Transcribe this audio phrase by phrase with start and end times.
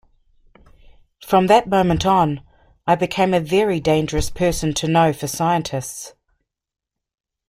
[1.27, 2.41] From that moment on,
[2.87, 6.15] I became a very dangerous person to know for scientists.